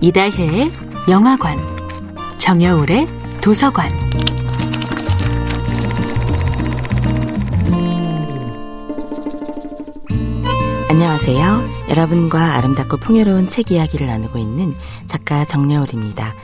이다혜의 0.00 0.70
영화관, 1.08 1.58
정여울의 2.36 3.08
도서관. 3.40 3.90
안녕하세요. 10.90 11.88
여러분과 11.88 12.56
아름답고 12.56 12.98
풍요로운 12.98 13.46
책 13.46 13.70
이야기를 13.70 14.06
나누고 14.06 14.38
있는 14.38 14.74
작가 15.06 15.46
정여울입니다. 15.46 16.34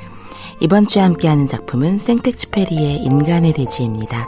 이번 0.61 0.87
주에 0.87 1.03
함께하는 1.03 1.47
작품은 1.47 1.99
생텍쥐페리의 1.99 2.97
인간의 2.97 3.53
대지입니다. 3.53 4.27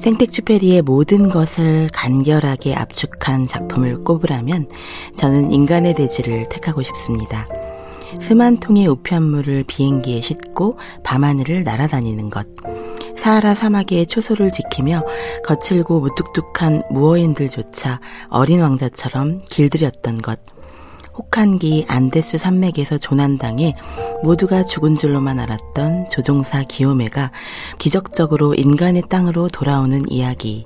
생텍쥐페리의 0.00 0.82
모든 0.82 1.28
것을 1.28 1.88
간결하게 1.92 2.74
압축한 2.74 3.44
작품을 3.44 4.02
꼽으라면 4.02 4.68
저는 5.14 5.52
인간의 5.52 5.94
대지를 5.94 6.48
택하고 6.48 6.82
싶습니다. 6.82 7.46
수만 8.18 8.56
통의 8.56 8.86
우편물을 8.86 9.64
비행기에 9.68 10.20
싣고 10.22 10.78
밤하늘을 11.04 11.64
날아다니는 11.64 12.30
것. 12.30 12.46
사하라 13.16 13.54
사막의 13.54 14.06
초소를 14.06 14.50
지키며 14.50 15.04
거칠고 15.44 16.00
무뚝뚝한 16.00 16.82
무어인들조차 16.90 18.00
어린 18.30 18.62
왕자처럼 18.62 19.42
길들였던 19.48 20.16
것. 20.16 20.40
혹한기 21.20 21.84
안데스 21.86 22.38
산맥에서 22.38 22.96
조난당해 22.96 23.74
모두가 24.22 24.64
죽은 24.64 24.94
줄로만 24.94 25.38
알았던 25.38 26.08
조종사 26.08 26.62
기요메가 26.62 27.30
기적적으로 27.78 28.54
인간의 28.54 29.02
땅으로 29.10 29.48
돌아오는 29.48 30.02
이야기. 30.08 30.64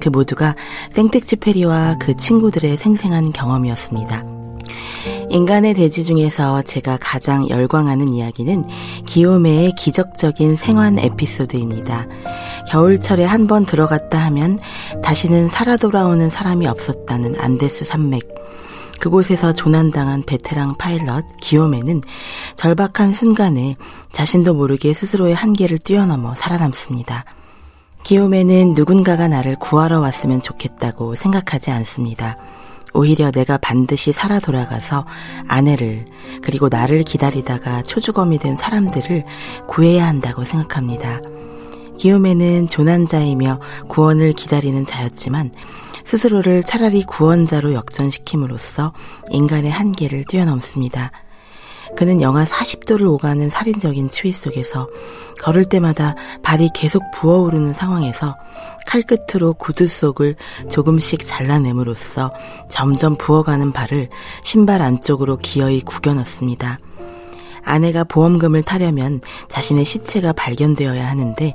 그 0.00 0.08
모두가 0.08 0.56
생텍쥐페리와 0.90 1.96
그 2.00 2.16
친구들의 2.16 2.76
생생한 2.76 3.32
경험이었습니다. 3.32 4.24
인간의 5.28 5.74
대지 5.74 6.04
중에서 6.04 6.62
제가 6.62 6.96
가장 7.00 7.48
열광하는 7.48 8.14
이야기는 8.14 8.64
기요메의 9.06 9.72
기적적인 9.72 10.56
생還에피소드입니다. 10.56 12.06
겨울철에 12.70 13.24
한 13.24 13.46
번 13.46 13.66
들어갔다 13.66 14.18
하면 14.26 14.58
다시는 15.02 15.48
살아 15.48 15.76
돌아오는 15.76 16.28
사람이 16.30 16.66
없었다는 16.66 17.38
안데스 17.38 17.84
산맥. 17.84 18.26
그곳에서 19.00 19.52
조난당한 19.52 20.22
베테랑 20.22 20.76
파일럿 20.78 21.24
기요메는 21.40 22.02
절박한 22.56 23.12
순간에 23.12 23.76
자신도 24.12 24.54
모르게 24.54 24.92
스스로의 24.92 25.34
한계를 25.34 25.78
뛰어넘어 25.78 26.34
살아남습니다. 26.34 27.24
기요메는 28.04 28.72
누군가가 28.76 29.28
나를 29.28 29.56
구하러 29.56 30.00
왔으면 30.00 30.40
좋겠다고 30.40 31.14
생각하지 31.14 31.70
않습니다. 31.70 32.36
오히려 32.94 33.30
내가 33.30 33.56
반드시 33.56 34.12
살아 34.12 34.38
돌아가서 34.38 35.06
아내를 35.48 36.04
그리고 36.42 36.68
나를 36.68 37.04
기다리다가 37.04 37.82
초주검이 37.82 38.38
된 38.38 38.56
사람들을 38.56 39.24
구해야 39.66 40.06
한다고 40.06 40.44
생각합니다. 40.44 41.20
기요메는 41.98 42.66
조난자이며 42.66 43.60
구원을 43.88 44.32
기다리는 44.32 44.84
자였지만 44.84 45.52
스스로를 46.04 46.62
차라리 46.62 47.02
구원자로 47.04 47.74
역전시킴으로써 47.74 48.92
인간의 49.30 49.70
한계를 49.70 50.24
뛰어넘습니다. 50.24 51.10
그는 51.96 52.22
영하 52.22 52.44
40도를 52.44 53.06
오가는 53.06 53.50
살인적인 53.50 54.08
추위 54.08 54.32
속에서 54.32 54.88
걸을 55.42 55.66
때마다 55.66 56.14
발이 56.42 56.70
계속 56.74 57.02
부어오르는 57.14 57.74
상황에서 57.74 58.34
칼끝으로 58.86 59.54
구두 59.54 59.86
속을 59.86 60.36
조금씩 60.70 61.24
잘라냄으로써 61.24 62.32
점점 62.68 63.16
부어가는 63.16 63.72
발을 63.72 64.08
신발 64.42 64.80
안쪽으로 64.80 65.36
기어이 65.38 65.82
구겨넣습니다. 65.82 66.78
아내가 67.64 68.04
보험금을 68.04 68.62
타려면 68.62 69.20
자신의 69.48 69.84
시체가 69.84 70.32
발견되어야 70.32 71.08
하는데 71.08 71.54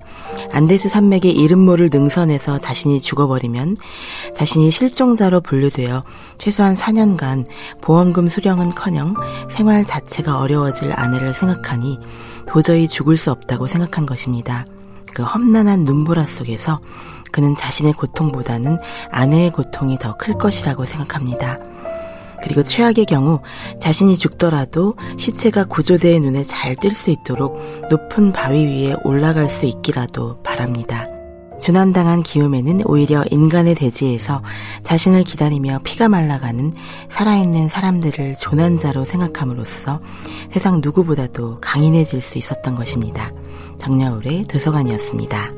안데스 0.51 0.89
산맥의 0.89 1.31
이름 1.31 1.59
모를 1.59 1.89
능선에서 1.91 2.59
자신이 2.59 3.01
죽어버리면 3.01 3.77
자신이 4.35 4.71
실종자로 4.71 5.41
분류되어 5.41 6.03
최소한 6.37 6.75
4년간 6.75 7.45
보험금 7.81 8.29
수령은커녕 8.29 9.15
생활 9.49 9.85
자체가 9.85 10.39
어려워질 10.39 10.93
아내를 10.93 11.33
생각하니 11.33 11.99
도저히 12.47 12.87
죽을 12.87 13.17
수 13.17 13.31
없다고 13.31 13.67
생각한 13.67 14.05
것입니다. 14.05 14.65
그 15.13 15.23
험난한 15.23 15.79
눈보라 15.83 16.25
속에서 16.25 16.79
그는 17.31 17.55
자신의 17.55 17.93
고통보다는 17.93 18.77
아내의 19.11 19.51
고통이 19.51 19.97
더 19.99 20.13
클 20.17 20.35
것이라고 20.35 20.85
생각합니다. 20.85 21.59
그리고 22.43 22.63
최악의 22.63 23.05
경우 23.05 23.41
자신이 23.79 24.15
죽더라도 24.17 24.95
시체가 25.17 25.65
구조대의 25.65 26.19
눈에 26.19 26.43
잘 26.43 26.75
띌 26.75 26.93
수 26.93 27.09
있도록 27.09 27.59
높은 27.89 28.31
바위 28.31 28.65
위에 28.65 28.95
올라갈 29.03 29.49
수 29.49 29.65
있기라도 29.65 30.41
바랍니다. 30.43 31.07
조난당한 31.59 32.21
기욤에는 32.21 32.81
오히려 32.85 33.23
인간의 33.31 33.73
대지에서 33.73 34.43
자신을 34.83 35.23
기다리며 35.23 35.79
피가 35.83 36.07
말라가는 36.07 36.71
살아있는 37.09 37.67
사람들을 37.67 38.35
조난자로 38.35 39.05
생각함으로써 39.05 39.99
세상 40.51 40.81
누구보다도 40.83 41.57
강인해질 41.59 42.21
수 42.21 42.37
있었던 42.37 42.75
것입니다. 42.75 43.31
정여울의 43.79 44.43
도서관이었습니다. 44.43 45.56